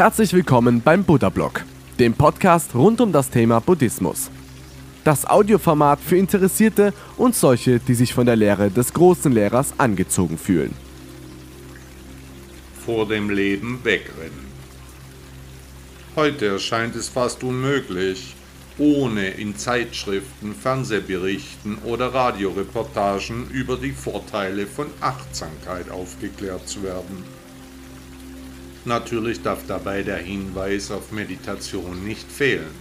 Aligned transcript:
Herzlich 0.00 0.32
willkommen 0.32 0.80
beim 0.80 1.04
Buddha 1.04 1.28
Blog, 1.28 1.62
dem 1.98 2.14
Podcast 2.14 2.74
rund 2.74 3.02
um 3.02 3.12
das 3.12 3.28
Thema 3.28 3.60
Buddhismus. 3.60 4.30
Das 5.04 5.26
Audioformat 5.26 6.00
für 6.00 6.16
Interessierte 6.16 6.94
und 7.18 7.34
solche, 7.34 7.80
die 7.80 7.92
sich 7.92 8.14
von 8.14 8.24
der 8.24 8.34
Lehre 8.34 8.70
des 8.70 8.94
großen 8.94 9.30
Lehrers 9.30 9.74
angezogen 9.76 10.38
fühlen. 10.38 10.74
Vor 12.86 13.08
dem 13.08 13.28
Leben 13.28 13.80
wegrennen. 13.84 14.46
Heute 16.16 16.46
erscheint 16.46 16.96
es 16.96 17.10
fast 17.10 17.44
unmöglich, 17.44 18.34
ohne 18.78 19.28
in 19.28 19.54
Zeitschriften, 19.54 20.54
Fernsehberichten 20.54 21.76
oder 21.84 22.14
Radioreportagen 22.14 23.50
über 23.50 23.76
die 23.76 23.92
Vorteile 23.92 24.66
von 24.66 24.86
Achtsamkeit 25.02 25.90
aufgeklärt 25.90 26.66
zu 26.66 26.84
werden. 26.84 27.39
Natürlich 28.84 29.42
darf 29.42 29.60
dabei 29.66 30.02
der 30.02 30.18
Hinweis 30.18 30.90
auf 30.90 31.12
Meditation 31.12 32.04
nicht 32.04 32.30
fehlen. 32.30 32.74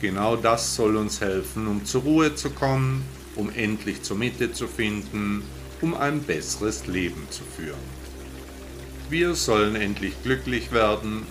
Genau 0.00 0.36
das 0.36 0.74
soll 0.74 0.96
uns 0.96 1.20
helfen, 1.20 1.66
um 1.66 1.84
zur 1.84 2.02
Ruhe 2.02 2.34
zu 2.34 2.50
kommen, 2.50 3.04
um 3.36 3.50
endlich 3.50 4.02
zur 4.02 4.16
Mitte 4.16 4.52
zu 4.52 4.66
finden, 4.66 5.42
um 5.80 5.94
ein 5.94 6.22
besseres 6.22 6.86
Leben 6.86 7.26
zu 7.30 7.42
führen. 7.44 7.98
Wir 9.10 9.34
sollen 9.34 9.74
endlich 9.74 10.14
glücklich 10.22 10.72
werden, 10.72 11.22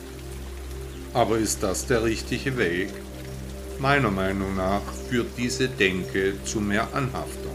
aber 1.14 1.38
ist 1.38 1.64
das 1.64 1.86
der 1.86 2.04
richtige 2.04 2.58
Weg? 2.58 2.90
Meiner 3.80 4.10
Meinung 4.10 4.56
nach 4.56 4.82
führt 5.10 5.38
diese 5.38 5.68
Denke 5.68 6.34
zu 6.44 6.60
mehr 6.60 6.88
Anhaftung. 6.94 7.47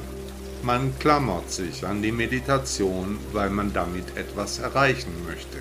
Man 0.65 0.97
klammert 1.01 1.51
sich 1.51 1.85
an 1.85 2.03
die 2.03 2.13
Meditation, 2.13 3.19
weil 3.33 3.51
man 3.51 3.73
damit 3.73 4.17
etwas 4.17 4.61
erreichen 4.61 5.13
möchte. 5.27 5.59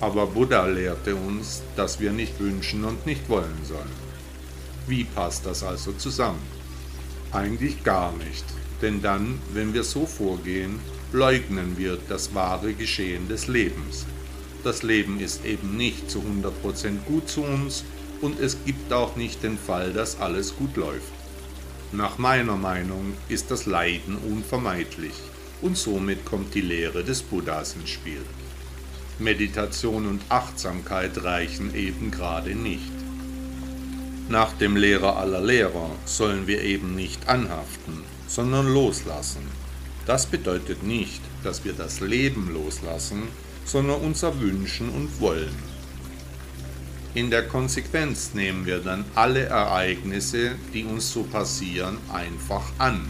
Aber 0.00 0.28
Buddha 0.28 0.66
lehrte 0.66 1.16
uns, 1.16 1.64
dass 1.74 1.98
wir 1.98 2.12
nicht 2.12 2.38
wünschen 2.38 2.84
und 2.84 3.06
nicht 3.06 3.28
wollen 3.28 3.58
sollen. 3.64 3.90
Wie 4.86 5.02
passt 5.02 5.46
das 5.46 5.64
also 5.64 5.90
zusammen? 5.90 6.38
Eigentlich 7.32 7.82
gar 7.82 8.12
nicht, 8.12 8.44
denn 8.82 9.02
dann, 9.02 9.40
wenn 9.52 9.74
wir 9.74 9.82
so 9.82 10.06
vorgehen, 10.06 10.78
leugnen 11.12 11.76
wir 11.76 11.98
das 12.08 12.32
wahre 12.36 12.74
Geschehen 12.74 13.28
des 13.28 13.48
Lebens. 13.48 14.06
Das 14.62 14.84
Leben 14.84 15.18
ist 15.18 15.44
eben 15.44 15.76
nicht 15.76 16.08
zu 16.08 16.20
100% 16.20 17.00
gut 17.04 17.28
zu 17.28 17.42
uns 17.42 17.82
und 18.20 18.38
es 18.38 18.58
gibt 18.64 18.92
auch 18.92 19.16
nicht 19.16 19.42
den 19.42 19.58
Fall, 19.58 19.92
dass 19.92 20.20
alles 20.20 20.54
gut 20.56 20.76
läuft. 20.76 21.17
Nach 21.92 22.18
meiner 22.18 22.56
Meinung 22.56 23.14
ist 23.30 23.50
das 23.50 23.64
Leiden 23.64 24.18
unvermeidlich 24.18 25.14
und 25.62 25.78
somit 25.78 26.26
kommt 26.26 26.54
die 26.54 26.60
Lehre 26.60 27.02
des 27.02 27.22
Buddhas 27.22 27.76
ins 27.76 27.88
Spiel. 27.88 28.20
Meditation 29.18 30.06
und 30.06 30.20
Achtsamkeit 30.28 31.24
reichen 31.24 31.74
eben 31.74 32.10
gerade 32.10 32.54
nicht. 32.54 32.92
Nach 34.28 34.52
dem 34.52 34.76
Lehrer 34.76 35.16
aller 35.16 35.40
Lehrer 35.40 35.90
sollen 36.04 36.46
wir 36.46 36.60
eben 36.60 36.94
nicht 36.94 37.26
anhaften, 37.26 38.02
sondern 38.26 38.66
loslassen. 38.66 39.46
Das 40.04 40.26
bedeutet 40.26 40.82
nicht, 40.82 41.22
dass 41.42 41.64
wir 41.64 41.72
das 41.72 42.00
Leben 42.00 42.52
loslassen, 42.52 43.22
sondern 43.64 44.02
unser 44.02 44.38
Wünschen 44.40 44.90
und 44.90 45.20
Wollen. 45.20 45.77
In 47.14 47.30
der 47.30 47.48
Konsequenz 47.48 48.34
nehmen 48.34 48.66
wir 48.66 48.80
dann 48.80 49.04
alle 49.14 49.44
Ereignisse, 49.44 50.52
die 50.74 50.84
uns 50.84 51.10
so 51.10 51.22
passieren, 51.22 51.96
einfach 52.12 52.70
an, 52.76 53.08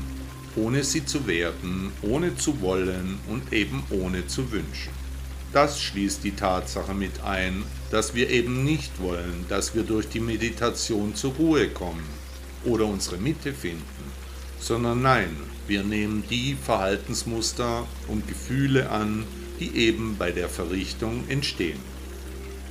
ohne 0.54 0.84
sie 0.84 1.04
zu 1.04 1.26
werten, 1.26 1.92
ohne 2.02 2.36
zu 2.36 2.60
wollen 2.60 3.18
und 3.26 3.52
eben 3.52 3.82
ohne 3.90 4.26
zu 4.28 4.52
wünschen. 4.52 4.92
Das 5.52 5.80
schließt 5.80 6.22
die 6.22 6.36
Tatsache 6.36 6.94
mit 6.94 7.24
ein, 7.24 7.64
dass 7.90 8.14
wir 8.14 8.30
eben 8.30 8.64
nicht 8.64 9.00
wollen, 9.00 9.46
dass 9.48 9.74
wir 9.74 9.82
durch 9.82 10.08
die 10.08 10.20
Meditation 10.20 11.16
zur 11.16 11.32
Ruhe 11.32 11.68
kommen 11.68 12.04
oder 12.64 12.86
unsere 12.86 13.16
Mitte 13.16 13.52
finden, 13.52 13.82
sondern 14.60 15.02
nein, 15.02 15.36
wir 15.66 15.82
nehmen 15.82 16.22
die 16.30 16.54
Verhaltensmuster 16.54 17.86
und 18.06 18.28
Gefühle 18.28 18.90
an, 18.90 19.24
die 19.58 19.74
eben 19.76 20.16
bei 20.18 20.30
der 20.30 20.48
Verrichtung 20.48 21.24
entstehen. 21.28 21.80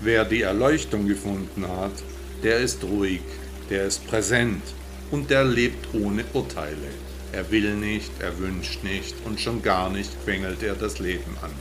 Wer 0.01 0.25
die 0.25 0.41
Erleuchtung 0.41 1.07
gefunden 1.07 1.67
hat, 1.67 2.03
der 2.43 2.59
ist 2.59 2.83
ruhig, 2.83 3.21
der 3.69 3.85
ist 3.85 4.07
präsent 4.07 4.61
und 5.09 5.31
der 5.31 5.43
lebt 5.43 5.87
ohne 5.93 6.23
Urteile. 6.33 6.91
Er 7.31 7.49
will 7.51 7.75
nicht, 7.75 8.11
er 8.19 8.37
wünscht 8.37 8.83
nicht 8.83 9.15
und 9.25 9.39
schon 9.39 9.63
gar 9.63 9.89
nicht 9.89 10.11
quengelt 10.23 10.61
er 10.61 10.75
das 10.75 10.99
Leben 10.99 11.35
an. 11.41 11.51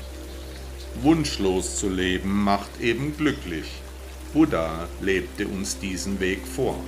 Wunschlos 1.02 1.76
zu 1.76 1.88
leben 1.88 2.44
macht 2.44 2.80
eben 2.80 3.16
glücklich. 3.16 3.66
Buddha 4.34 4.86
lebte 5.00 5.46
uns 5.48 5.78
diesen 5.78 6.20
Weg 6.20 6.46
vor. 6.46 6.78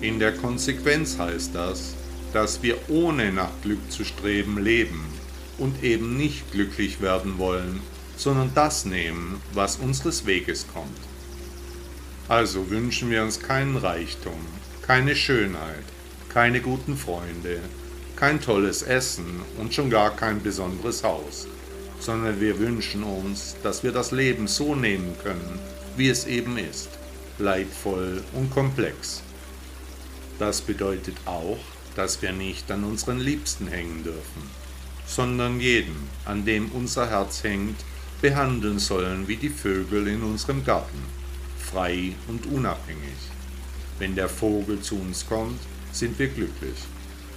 In 0.00 0.20
der 0.20 0.32
Konsequenz 0.32 1.18
heißt 1.18 1.54
das, 1.54 1.94
dass 2.32 2.62
wir 2.62 2.76
ohne 2.88 3.32
nach 3.32 3.50
Glück 3.62 3.90
zu 3.90 4.04
streben 4.04 4.62
leben 4.62 5.04
und 5.58 5.82
eben 5.82 6.16
nicht 6.16 6.52
glücklich 6.52 7.00
werden 7.00 7.38
wollen, 7.38 7.80
sondern 8.22 8.52
das 8.54 8.84
nehmen, 8.84 9.42
was 9.52 9.76
unseres 9.76 10.26
Weges 10.26 10.66
kommt. 10.72 11.00
Also 12.28 12.70
wünschen 12.70 13.10
wir 13.10 13.24
uns 13.24 13.40
keinen 13.40 13.76
Reichtum, 13.76 14.38
keine 14.82 15.16
Schönheit, 15.16 15.84
keine 16.28 16.60
guten 16.60 16.96
Freunde, 16.96 17.58
kein 18.14 18.40
tolles 18.40 18.82
Essen 18.82 19.40
und 19.58 19.74
schon 19.74 19.90
gar 19.90 20.14
kein 20.14 20.40
besonderes 20.40 21.02
Haus, 21.02 21.48
sondern 21.98 22.40
wir 22.40 22.60
wünschen 22.60 23.02
uns, 23.02 23.56
dass 23.64 23.82
wir 23.82 23.90
das 23.90 24.12
Leben 24.12 24.46
so 24.46 24.76
nehmen 24.76 25.16
können, 25.24 25.58
wie 25.96 26.08
es 26.08 26.24
eben 26.26 26.58
ist, 26.58 26.90
leidvoll 27.38 28.22
und 28.34 28.52
komplex. 28.52 29.20
Das 30.38 30.60
bedeutet 30.60 31.16
auch, 31.24 31.58
dass 31.96 32.22
wir 32.22 32.32
nicht 32.32 32.70
an 32.70 32.84
unseren 32.84 33.18
Liebsten 33.18 33.66
hängen 33.66 34.04
dürfen, 34.04 34.42
sondern 35.08 35.58
jeden, 35.58 36.08
an 36.24 36.44
dem 36.44 36.70
unser 36.70 37.10
Herz 37.10 37.42
hängt, 37.42 37.76
behandeln 38.22 38.78
sollen 38.78 39.26
wie 39.26 39.36
die 39.36 39.50
Vögel 39.50 40.06
in 40.06 40.22
unserem 40.22 40.64
Garten, 40.64 41.02
frei 41.58 42.12
und 42.28 42.46
unabhängig. 42.46 43.18
Wenn 43.98 44.14
der 44.14 44.28
Vogel 44.28 44.80
zu 44.80 44.94
uns 44.94 45.26
kommt, 45.26 45.60
sind 45.92 46.18
wir 46.18 46.28
glücklich. 46.28 46.78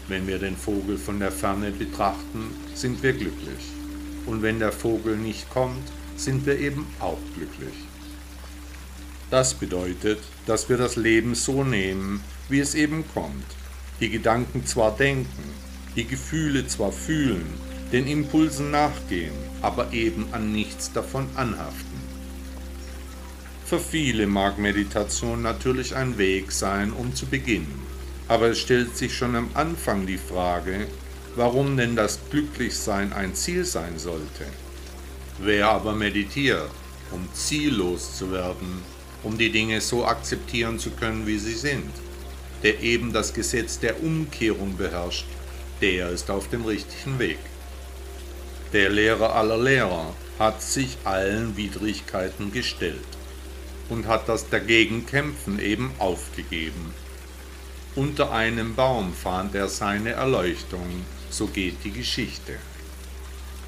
Wenn 0.08 0.28
wir 0.28 0.38
den 0.38 0.56
Vogel 0.56 0.98
von 0.98 1.20
der 1.20 1.32
Ferne 1.32 1.72
betrachten, 1.72 2.52
sind 2.76 3.02
wir 3.02 3.14
glücklich. 3.14 3.74
Und 4.28 4.44
wenn 4.44 4.60
der 4.60 4.72
Vogel 4.72 5.18
nicht 5.18 5.50
kommt, 5.50 5.92
sind 6.16 6.46
wir 6.46 6.60
eben 6.60 6.86
auch 7.00 7.18
glücklich. 7.36 7.76
Das 9.32 9.56
bedeutet, 9.56 10.20
dass 10.46 10.70
wir 10.70 10.78
das 10.78 10.96
Leben 10.96 11.34
so 11.34 11.64
nehmen, 11.64 12.22
wie 12.48 12.60
es 12.60 12.76
eben 12.76 13.04
kommt. 13.12 13.46
Die 14.00 14.10
Gedanken 14.10 14.68
zwar 14.68 14.96
denken, 14.96 15.44
die 15.96 16.06
Gefühle 16.06 16.68
zwar 16.68 16.92
fühlen, 16.92 17.46
den 17.96 18.08
Impulsen 18.08 18.72
nachgehen, 18.72 19.32
aber 19.62 19.94
eben 19.94 20.28
an 20.34 20.52
nichts 20.52 20.92
davon 20.92 21.30
anhaften. 21.36 21.98
Für 23.66 23.80
viele 23.80 24.28
mag 24.28 24.60
Meditation 24.60 25.42
natürlich 25.42 25.96
ein 25.96 26.18
Weg 26.18 26.52
sein, 26.52 26.92
um 26.92 27.16
zu 27.16 27.26
beginnen, 27.26 27.82
aber 28.28 28.50
es 28.50 28.60
stellt 28.60 28.98
sich 28.98 29.16
schon 29.16 29.34
am 29.38 29.50
Anfang 29.54 30.06
die 30.06 30.18
Frage, 30.18 30.88
warum 31.38 31.78
denn 31.78 31.96
das 31.96 32.20
Glücklichsein 32.30 33.14
ein 33.14 33.34
Ziel 33.34 33.64
sein 33.64 33.98
sollte. 33.98 34.44
Wer 35.40 35.70
aber 35.70 35.94
meditiert, 35.94 36.70
um 37.12 37.26
ziellos 37.34 38.18
zu 38.18 38.30
werden, 38.30 38.84
um 39.24 39.38
die 39.38 39.54
Dinge 39.54 39.80
so 39.80 40.06
akzeptieren 40.06 40.80
zu 40.80 40.92
können, 40.92 41.26
wie 41.28 41.38
sie 41.38 41.56
sind, 41.56 41.94
der 42.62 42.82
eben 42.82 43.14
das 43.14 43.34
Gesetz 43.34 43.80
der 43.80 44.04
Umkehrung 44.04 44.76
beherrscht, 44.76 45.28
der 45.80 46.10
ist 46.10 46.30
auf 46.30 46.50
dem 46.50 46.66
richtigen 46.66 47.20
Weg. 47.20 47.40
Der 48.74 48.90
Lehrer 48.90 49.36
aller 49.36 49.58
Lehrer 49.58 50.14
hat 50.40 50.62
sich 50.62 50.98
allen 51.04 51.56
Widrigkeiten 51.56 52.52
gestellt 52.52 53.06
und 53.90 54.08
hat 54.08 54.28
das 54.28 54.50
Dagegenkämpfen 54.50 55.60
eben 55.60 55.92
aufgegeben. 56.00 56.94
Unter 57.96 58.32
einem 58.32 58.76
Baum 58.76 59.14
fand 59.14 59.56
er 59.56 59.70
seine 59.70 60.12
Erleuchtung, 60.12 61.06
so 61.30 61.48
geht 61.48 61.84
die 61.84 61.92
Geschichte. 61.92 62.58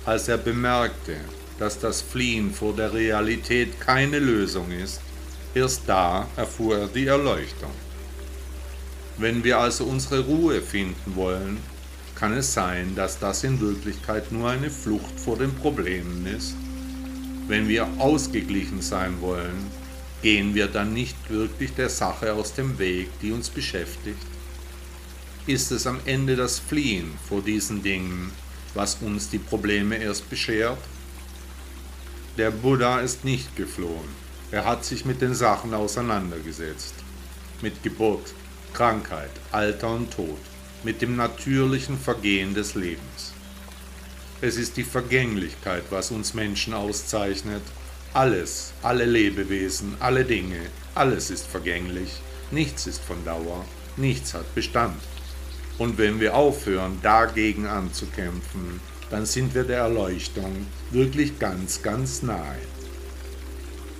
Als 0.06 0.28
er 0.28 0.38
bemerkte, 0.38 1.16
dass 1.60 1.80
das 1.80 2.02
Fliehen 2.02 2.54
vor 2.54 2.76
der 2.76 2.94
Realität 2.94 3.80
keine 3.80 4.20
Lösung 4.20 4.72
ist, 4.72 5.02
erst 5.54 5.84
da 5.88 6.28
erfuhr 6.36 6.78
er 6.78 6.88
die 6.88 7.08
Erleuchtung. 7.08 7.72
Wenn 9.18 9.44
wir 9.44 9.60
also 9.60 9.86
unsere 9.86 10.26
Ruhe 10.26 10.62
finden 10.62 11.16
wollen, 11.16 11.58
kann 12.18 12.34
es 12.34 12.52
sein, 12.52 12.96
dass 12.96 13.20
das 13.20 13.44
in 13.44 13.60
Wirklichkeit 13.62 14.32
nur 14.32 14.50
eine 14.50 14.72
Flucht 14.72 15.20
vor 15.20 15.38
den 15.38 15.54
Problemen 15.54 16.26
ist? 16.26 16.56
Wenn 17.48 17.68
wir 17.68 17.88
ausgeglichen 18.00 18.82
sein 18.82 19.22
wollen, 19.22 19.68
gehen 20.24 20.56
wir 20.56 20.66
dann 20.66 20.94
nicht 20.94 21.16
wirklich 21.30 21.76
der 21.76 21.90
Sache 21.90 22.34
aus 22.34 22.54
dem 22.54 22.80
Weg, 22.80 23.10
die 23.22 23.32
uns 23.32 23.52
beschäftigt? 23.52 24.26
Ist 25.46 25.72
es 25.72 25.86
am 25.86 26.00
Ende 26.06 26.36
das 26.36 26.58
Fliehen 26.58 27.12
vor 27.30 27.44
diesen 27.44 27.84
Dingen, 27.84 28.32
was 28.74 28.98
uns 29.02 29.30
die 29.30 29.38
Probleme 29.38 29.98
erst 29.98 30.28
beschert? 30.28 30.80
Der 32.36 32.50
Buddha 32.50 33.00
ist 33.00 33.26
nicht 33.26 33.56
geflohen. 33.56 34.10
Er 34.50 34.66
hat 34.66 34.84
sich 34.84 35.06
mit 35.06 35.22
den 35.22 35.36
Sachen 35.36 35.72
auseinandergesetzt. 35.76 36.96
Mit 37.62 37.84
Geburt, 37.84 38.34
Krankheit, 38.74 39.32
Alter 39.52 39.94
und 39.94 40.12
Tod. 40.12 40.40
Mit 40.88 41.02
dem 41.02 41.18
natürlichen 41.18 42.00
Vergehen 42.00 42.54
des 42.54 42.74
Lebens. 42.74 43.34
Es 44.40 44.56
ist 44.56 44.78
die 44.78 44.86
Vergänglichkeit, 44.86 45.84
was 45.90 46.12
uns 46.12 46.34
Menschen 46.34 46.74
auszeichnet. 46.74 47.62
Alles, 48.14 48.72
alle 48.82 49.04
Lebewesen, 49.04 49.98
alle 50.00 50.24
Dinge, 50.24 50.62
alles 50.96 51.30
ist 51.30 51.46
vergänglich. 51.46 52.22
Nichts 52.52 52.88
ist 52.88 53.02
von 53.02 53.18
Dauer. 53.26 53.66
Nichts 53.98 54.34
hat 54.34 54.56
Bestand. 54.56 54.96
Und 55.78 55.98
wenn 55.98 56.22
wir 56.22 56.36
aufhören, 56.36 57.00
dagegen 57.04 57.66
anzukämpfen, 57.66 58.80
dann 59.10 59.26
sind 59.26 59.56
wir 59.56 59.66
der 59.66 59.80
Erleuchtung 59.80 60.68
wirklich 60.92 61.38
ganz, 61.38 61.82
ganz 61.82 62.22
nahe. 62.22 62.62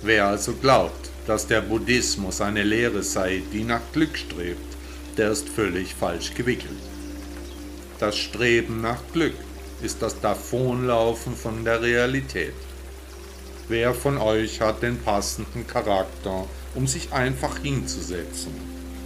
Wer 0.00 0.28
also 0.28 0.54
glaubt, 0.54 1.10
dass 1.26 1.46
der 1.46 1.60
Buddhismus 1.60 2.40
eine 2.40 2.62
Lehre 2.62 3.02
sei, 3.02 3.42
die 3.52 3.64
nach 3.64 3.82
Glück 3.92 4.16
strebt, 4.16 4.77
der 5.18 5.32
ist 5.32 5.48
völlig 5.48 5.94
falsch 5.94 6.32
gewickelt. 6.34 6.78
Das 7.98 8.16
Streben 8.16 8.80
nach 8.80 9.00
Glück 9.12 9.34
ist 9.82 10.00
das 10.00 10.20
Davonlaufen 10.20 11.34
von 11.34 11.64
der 11.64 11.82
Realität. 11.82 12.54
Wer 13.68 13.92
von 13.92 14.16
euch 14.16 14.60
hat 14.60 14.82
den 14.82 14.98
passenden 14.98 15.66
Charakter, 15.66 16.46
um 16.74 16.86
sich 16.86 17.12
einfach 17.12 17.58
hinzusetzen, 17.58 18.52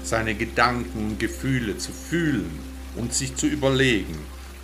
seine 0.04 0.34
Gedanken 0.34 1.10
und 1.10 1.18
Gefühle 1.18 1.78
zu 1.78 1.90
fühlen 1.90 2.60
und 2.96 3.14
sich 3.14 3.34
zu 3.34 3.46
überlegen, 3.46 4.18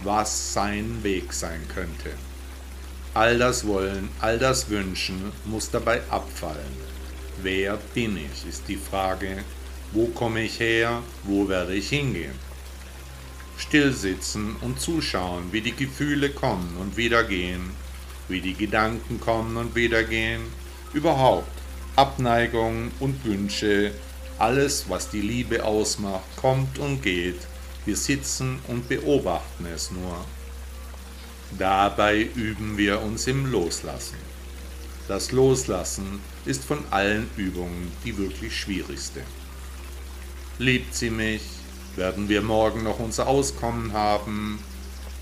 was 0.05 0.53
sein 0.53 1.03
Weg 1.03 1.33
sein 1.33 1.61
könnte? 1.75 2.11
All 3.15 3.39
das 3.39 3.67
Wollen, 3.67 4.11
all 4.21 4.39
das 4.39 4.69
Wünschen 4.69 5.33
muss 5.47 5.71
dabei 5.71 6.03
abfallen. 6.11 6.77
Wer 7.43 7.79
bin 7.95 8.17
ich, 8.17 8.49
ist 8.49 8.69
die 8.69 8.77
Frage. 8.77 9.39
Wo 9.93 10.07
komme 10.07 10.43
ich 10.43 10.61
her? 10.61 11.03
Wo 11.25 11.49
werde 11.49 11.75
ich 11.75 11.89
hingehen? 11.89 12.35
Stillsitzen 13.57 14.57
und 14.61 14.81
zuschauen, 14.81 15.51
wie 15.51 15.63
die 15.63 15.75
Gefühle 15.75 16.31
kommen 16.31 16.77
und 16.79 16.97
wieder 16.97 17.25
gehen, 17.25 17.71
wie 18.29 18.41
die 18.41 18.55
Gedanken 18.55 19.19
kommen 19.19 19.57
und 19.57 19.75
wieder 19.75 20.05
gehen, 20.05 20.43
überhaupt 20.93 21.51
Abneigungen 21.97 22.93
und 23.01 23.25
Wünsche, 23.25 23.93
alles, 24.39 24.85
was 24.89 25.11
die 25.11 25.23
Liebe 25.23 25.65
ausmacht, 25.65 26.37
kommt 26.37 26.79
und 26.79 27.03
geht, 27.03 27.41
wir 27.87 27.97
sitzen 27.97 28.61
und 28.69 28.89
beobachten 28.89 29.67
es 29.75 29.91
nur. 29.91 30.25
Dabei 31.59 32.29
üben 32.35 32.77
wir 32.77 33.01
uns 33.01 33.27
im 33.27 33.51
Loslassen. 33.51 34.19
Das 35.09 35.33
Loslassen 35.33 36.21
ist 36.45 36.63
von 36.63 36.85
allen 36.91 37.31
Übungen 37.39 37.91
die 38.05 38.17
wirklich 38.19 38.55
schwierigste. 38.55 39.23
Liebt 40.61 40.93
sie 40.93 41.11
mich? 41.11 41.43
Werden 41.95 42.29
wir 42.29 42.43
morgen 42.43 42.83
noch 42.83 42.99
unser 42.99 43.29
Auskommen 43.29 43.93
haben? 43.93 44.59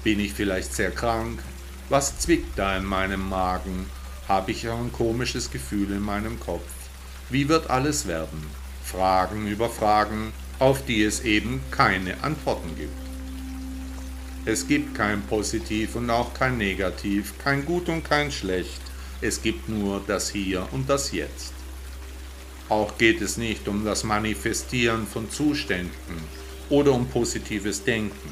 Bin 0.02 0.18
ich 0.18 0.32
vielleicht 0.32 0.72
sehr 0.72 0.90
krank? 0.90 1.42
Was 1.90 2.18
zwickt 2.18 2.58
da 2.58 2.74
in 2.74 2.86
meinem 2.86 3.28
Magen? 3.28 3.84
Habe 4.28 4.52
ich 4.52 4.66
ein 4.66 4.92
komisches 4.92 5.50
Gefühl 5.50 5.90
in 5.90 6.00
meinem 6.00 6.40
Kopf? 6.40 6.66
Wie 7.28 7.50
wird 7.50 7.68
alles 7.68 8.06
werden? 8.06 8.46
Fragen 8.82 9.46
über 9.46 9.68
Fragen, 9.68 10.32
auf 10.58 10.86
die 10.86 11.02
es 11.02 11.20
eben 11.20 11.60
keine 11.70 12.24
Antworten 12.24 12.74
gibt. 12.74 12.96
Es 14.46 14.66
gibt 14.66 14.94
kein 14.94 15.20
Positiv 15.20 15.96
und 15.96 16.08
auch 16.08 16.32
kein 16.32 16.56
Negativ, 16.56 17.34
kein 17.44 17.66
Gut 17.66 17.90
und 17.90 18.04
kein 18.04 18.32
Schlecht. 18.32 18.80
Es 19.20 19.42
gibt 19.42 19.68
nur 19.68 20.02
das 20.06 20.30
Hier 20.30 20.66
und 20.72 20.88
das 20.88 21.12
Jetzt. 21.12 21.52
Auch 22.68 22.98
geht 22.98 23.20
es 23.22 23.36
nicht 23.36 23.68
um 23.68 23.84
das 23.84 24.02
Manifestieren 24.02 25.06
von 25.06 25.30
Zuständen 25.30 25.92
oder 26.68 26.92
um 26.92 27.06
positives 27.06 27.84
Denken. 27.84 28.30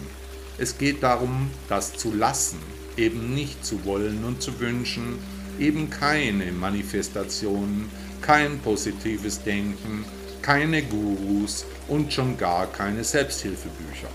Es 0.59 0.77
geht 0.77 1.05
darum, 1.05 1.51
das 1.69 1.97
zu 1.97 2.13
lassen, 2.13 2.59
eben 2.97 3.33
nicht 3.33 3.65
zu 3.65 3.85
wollen 3.85 4.25
und 4.25 4.43
zu 4.43 4.59
wünschen, 4.59 5.19
eben 5.61 5.89
keine 5.89 6.51
Manifestationen, 6.51 7.89
kein 8.23 8.59
positives 8.59 9.43
Denken, 9.43 10.05
keine 10.43 10.83
Gurus 10.83 11.65
und 11.87 12.13
schon 12.13 12.37
gar 12.37 12.67
keine 12.67 13.05
Selbsthilfebücher. 13.05 14.11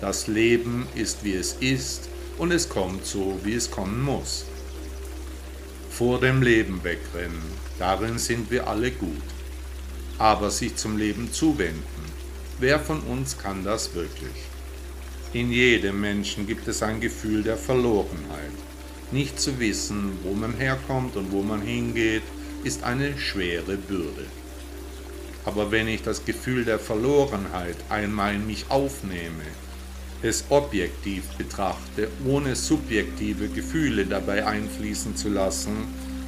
Das 0.00 0.28
Leben 0.28 0.86
ist 0.94 1.24
wie 1.24 1.34
es 1.34 1.54
ist 1.54 2.08
und 2.38 2.52
es 2.52 2.68
kommt 2.68 3.04
so, 3.04 3.40
wie 3.42 3.54
es 3.54 3.68
kommen 3.68 4.00
muss. 4.00 4.44
Vor 5.90 6.20
dem 6.20 6.42
Leben 6.42 6.84
wegrennen, 6.84 7.42
darin 7.80 8.18
sind 8.18 8.50
wir 8.50 8.68
alle 8.68 8.92
gut 8.92 9.35
aber 10.18 10.50
sich 10.50 10.76
zum 10.76 10.96
Leben 10.96 11.32
zuwenden. 11.32 11.82
Wer 12.58 12.80
von 12.80 13.00
uns 13.00 13.36
kann 13.36 13.64
das 13.64 13.94
wirklich? 13.94 14.46
In 15.32 15.50
jedem 15.50 16.00
Menschen 16.00 16.46
gibt 16.46 16.66
es 16.68 16.82
ein 16.82 17.00
Gefühl 17.00 17.42
der 17.42 17.56
Verlorenheit. 17.56 18.56
Nicht 19.12 19.38
zu 19.38 19.58
wissen, 19.60 20.18
wo 20.22 20.32
man 20.32 20.54
herkommt 20.54 21.16
und 21.16 21.32
wo 21.32 21.42
man 21.42 21.60
hingeht, 21.60 22.22
ist 22.64 22.82
eine 22.82 23.18
schwere 23.18 23.76
Bürde. 23.76 24.24
Aber 25.44 25.70
wenn 25.70 25.86
ich 25.86 26.02
das 26.02 26.24
Gefühl 26.24 26.64
der 26.64 26.78
Verlorenheit 26.78 27.76
einmal 27.88 28.34
in 28.34 28.46
mich 28.46 28.64
aufnehme, 28.68 29.44
es 30.22 30.44
objektiv 30.48 31.24
betrachte, 31.38 32.08
ohne 32.24 32.56
subjektive 32.56 33.48
Gefühle 33.48 34.06
dabei 34.06 34.46
einfließen 34.46 35.14
zu 35.14 35.28
lassen, 35.28 35.76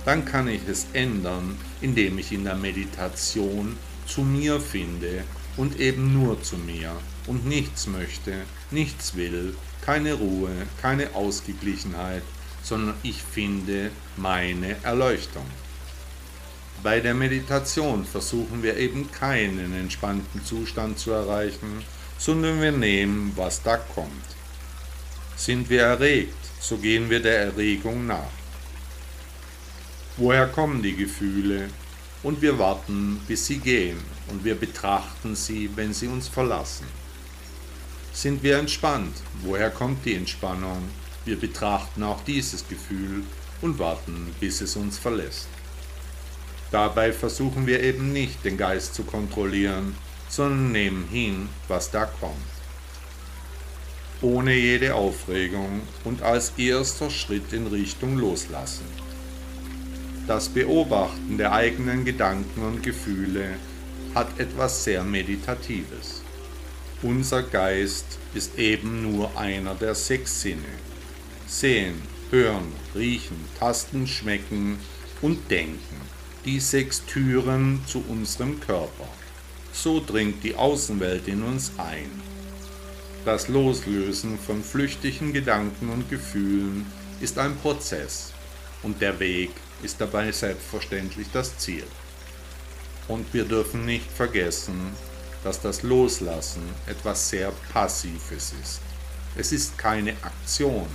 dann 0.04 0.24
kann 0.24 0.48
ich 0.48 0.66
es 0.68 0.86
ändern, 0.92 1.56
indem 1.80 2.18
ich 2.18 2.32
in 2.32 2.44
der 2.44 2.54
Meditation 2.54 3.76
zu 4.06 4.22
mir 4.22 4.60
finde 4.60 5.24
und 5.56 5.78
eben 5.80 6.12
nur 6.12 6.42
zu 6.42 6.56
mir 6.56 6.92
und 7.26 7.46
nichts 7.46 7.86
möchte, 7.86 8.44
nichts 8.70 9.14
will, 9.16 9.54
keine 9.84 10.14
Ruhe, 10.14 10.50
keine 10.80 11.14
Ausgeglichenheit, 11.14 12.22
sondern 12.62 12.94
ich 13.02 13.22
finde 13.22 13.90
meine 14.16 14.76
Erleuchtung. 14.82 15.46
Bei 16.82 17.00
der 17.00 17.14
Meditation 17.14 18.04
versuchen 18.04 18.62
wir 18.62 18.76
eben 18.76 19.10
keinen 19.10 19.74
entspannten 19.74 20.44
Zustand 20.44 20.98
zu 20.98 21.10
erreichen, 21.10 21.82
sondern 22.18 22.60
wir 22.60 22.72
nehmen, 22.72 23.32
was 23.34 23.62
da 23.62 23.76
kommt. 23.76 24.10
Sind 25.36 25.70
wir 25.70 25.82
erregt, 25.82 26.34
so 26.60 26.76
gehen 26.76 27.10
wir 27.10 27.20
der 27.20 27.38
Erregung 27.46 28.06
nach. 28.06 28.30
Woher 30.20 30.48
kommen 30.48 30.82
die 30.82 30.96
Gefühle? 30.96 31.68
Und 32.24 32.42
wir 32.42 32.58
warten, 32.58 33.20
bis 33.28 33.46
sie 33.46 33.58
gehen, 33.58 33.98
und 34.26 34.44
wir 34.44 34.56
betrachten 34.56 35.36
sie, 35.36 35.70
wenn 35.76 35.94
sie 35.94 36.08
uns 36.08 36.26
verlassen. 36.26 36.86
Sind 38.12 38.42
wir 38.42 38.58
entspannt? 38.58 39.14
Woher 39.44 39.70
kommt 39.70 40.04
die 40.04 40.14
Entspannung? 40.14 40.82
Wir 41.24 41.38
betrachten 41.38 42.02
auch 42.02 42.20
dieses 42.24 42.66
Gefühl 42.66 43.22
und 43.62 43.78
warten, 43.78 44.34
bis 44.40 44.60
es 44.60 44.74
uns 44.74 44.98
verlässt. 44.98 45.46
Dabei 46.72 47.12
versuchen 47.12 47.68
wir 47.68 47.80
eben 47.80 48.12
nicht, 48.12 48.44
den 48.44 48.56
Geist 48.56 48.96
zu 48.96 49.04
kontrollieren, 49.04 49.94
sondern 50.28 50.72
nehmen 50.72 51.08
hin, 51.12 51.48
was 51.68 51.92
da 51.92 52.06
kommt. 52.06 52.34
Ohne 54.20 54.54
jede 54.54 54.96
Aufregung 54.96 55.82
und 56.02 56.22
als 56.22 56.54
erster 56.56 57.08
Schritt 57.08 57.52
in 57.52 57.68
Richtung 57.68 58.18
Loslassen. 58.18 59.07
Das 60.28 60.50
Beobachten 60.50 61.38
der 61.38 61.52
eigenen 61.52 62.04
Gedanken 62.04 62.60
und 62.60 62.82
Gefühle 62.82 63.54
hat 64.14 64.38
etwas 64.38 64.84
sehr 64.84 65.02
Meditatives. 65.02 66.22
Unser 67.00 67.42
Geist 67.42 68.18
ist 68.34 68.58
eben 68.58 69.10
nur 69.10 69.38
einer 69.38 69.74
der 69.74 69.94
sechs 69.94 70.42
Sinne. 70.42 70.68
Sehen, 71.46 72.02
hören, 72.30 72.74
riechen, 72.94 73.42
tasten, 73.58 74.06
schmecken 74.06 74.78
und 75.22 75.50
denken. 75.50 75.96
Die 76.44 76.60
sechs 76.60 77.06
Türen 77.06 77.80
zu 77.86 78.04
unserem 78.06 78.60
Körper. 78.60 79.08
So 79.72 79.98
dringt 79.98 80.44
die 80.44 80.56
Außenwelt 80.56 81.26
in 81.26 81.42
uns 81.42 81.72
ein. 81.78 82.10
Das 83.24 83.48
Loslösen 83.48 84.38
von 84.38 84.62
flüchtigen 84.62 85.32
Gedanken 85.32 85.88
und 85.88 86.10
Gefühlen 86.10 86.84
ist 87.18 87.38
ein 87.38 87.56
Prozess 87.56 88.34
und 88.82 89.00
der 89.00 89.18
Weg 89.20 89.52
ist 89.82 90.00
dabei 90.00 90.32
selbstverständlich 90.32 91.28
das 91.32 91.56
Ziel. 91.58 91.84
Und 93.08 93.32
wir 93.32 93.44
dürfen 93.44 93.86
nicht 93.86 94.10
vergessen, 94.10 94.92
dass 95.44 95.60
das 95.60 95.82
Loslassen 95.82 96.62
etwas 96.86 97.30
sehr 97.30 97.52
Passives 97.72 98.54
ist. 98.60 98.80
Es 99.36 99.52
ist 99.52 99.78
keine 99.78 100.12
Aktion 100.22 100.88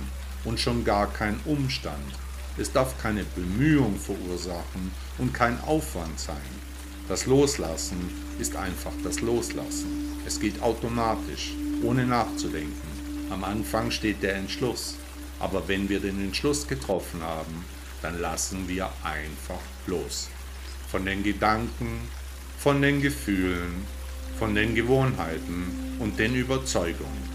und 0.44 0.60
schon 0.60 0.84
gar 0.84 1.12
kein 1.12 1.40
Umstand. 1.44 2.14
Es 2.56 2.70
darf 2.70 3.00
keine 3.02 3.24
Bemühung 3.24 3.98
verursachen 3.98 4.92
und 5.18 5.32
kein 5.32 5.60
Aufwand 5.62 6.20
sein. 6.20 6.36
Das 7.08 7.26
Loslassen 7.26 8.10
ist 8.38 8.54
einfach 8.54 8.92
das 9.02 9.20
Loslassen. 9.20 10.04
Es 10.26 10.38
geht 10.38 10.62
automatisch, 10.62 11.52
ohne 11.82 12.06
nachzudenken. 12.06 13.28
Am 13.30 13.44
Anfang 13.44 13.90
steht 13.90 14.22
der 14.22 14.36
Entschluss. 14.36 14.94
Aber 15.40 15.66
wenn 15.68 15.88
wir 15.88 16.00
den 16.00 16.22
Entschluss 16.22 16.66
getroffen 16.66 17.22
haben, 17.22 17.64
dann 18.04 18.20
lassen 18.20 18.68
wir 18.68 18.90
einfach 19.02 19.62
los. 19.86 20.28
Von 20.90 21.06
den 21.06 21.22
Gedanken, 21.22 22.02
von 22.58 22.82
den 22.82 23.00
Gefühlen, 23.00 23.82
von 24.38 24.54
den 24.54 24.74
Gewohnheiten 24.74 25.96
und 25.98 26.18
den 26.18 26.34
Überzeugungen. 26.34 27.34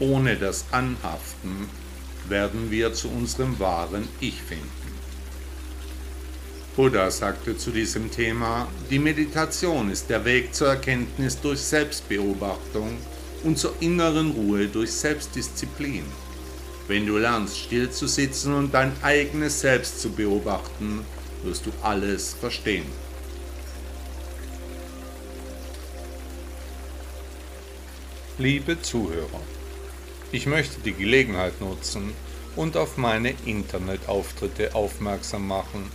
Ohne 0.00 0.34
das 0.34 0.64
Anhaften 0.72 1.68
werden 2.28 2.72
wir 2.72 2.92
zu 2.92 3.08
unserem 3.08 3.60
wahren 3.60 4.08
Ich 4.18 4.42
finden. 4.42 4.68
Buddha 6.74 7.08
sagte 7.08 7.56
zu 7.56 7.70
diesem 7.70 8.10
Thema, 8.10 8.66
die 8.90 8.98
Meditation 8.98 9.92
ist 9.92 10.10
der 10.10 10.24
Weg 10.24 10.52
zur 10.52 10.70
Erkenntnis 10.70 11.40
durch 11.40 11.60
Selbstbeobachtung 11.60 12.98
und 13.44 13.58
zur 13.58 13.74
inneren 13.78 14.32
Ruhe 14.32 14.66
durch 14.66 14.90
Selbstdisziplin. 14.90 16.02
Wenn 16.86 17.06
du 17.06 17.16
lernst, 17.16 17.58
still 17.58 17.90
zu 17.90 18.06
sitzen 18.06 18.54
und 18.54 18.74
dein 18.74 18.92
eigenes 19.02 19.60
Selbst 19.60 20.02
zu 20.02 20.10
beobachten, 20.10 21.06
wirst 21.42 21.64
du 21.64 21.72
alles 21.82 22.34
verstehen. 22.34 22.84
Liebe 28.36 28.82
Zuhörer, 28.82 29.40
ich 30.32 30.46
möchte 30.46 30.80
die 30.80 30.92
Gelegenheit 30.92 31.60
nutzen 31.60 32.12
und 32.56 32.76
auf 32.76 32.96
meine 32.96 33.32
Internetauftritte 33.46 34.74
aufmerksam 34.74 35.46
machen. 35.46 35.88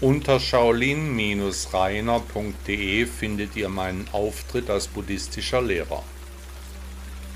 Unter 0.00 0.40
shaolin-reiner.de 0.40 3.06
findet 3.06 3.54
ihr 3.54 3.68
meinen 3.68 4.08
Auftritt 4.12 4.68
als 4.68 4.88
buddhistischer 4.88 5.62
Lehrer. 5.62 6.02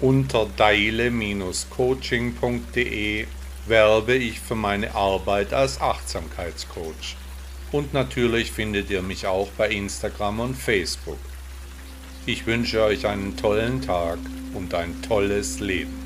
Unter 0.01 0.47
daile-coaching.de 0.57 3.27
werbe 3.67 4.15
ich 4.15 4.41
für 4.41 4.55
meine 4.55 4.95
Arbeit 4.95 5.53
als 5.53 5.79
Achtsamkeitscoach. 5.79 7.17
Und 7.71 7.93
natürlich 7.93 8.51
findet 8.51 8.89
ihr 8.89 9.03
mich 9.03 9.27
auch 9.27 9.49
bei 9.59 9.69
Instagram 9.69 10.41
und 10.41 10.55
Facebook. 10.55 11.19
Ich 12.25 12.47
wünsche 12.47 12.83
euch 12.83 13.07
einen 13.07 13.37
tollen 13.37 13.83
Tag 13.83 14.21
und 14.55 14.73
ein 14.73 15.03
tolles 15.03 15.61
Leben. 15.61 16.00